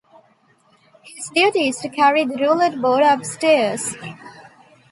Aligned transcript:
His 1.03 1.29
duty 1.29 1.67
is 1.69 1.77
to 1.81 1.87
carry 1.89 2.25
the 2.25 2.33
roulette 2.37 2.81
board 2.81 3.03
upstairs. 3.03 3.93